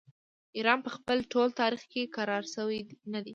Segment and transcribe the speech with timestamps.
[0.57, 2.79] ایران په خپل ټول تاریخ کې کرار شوی
[3.13, 3.29] نه دی.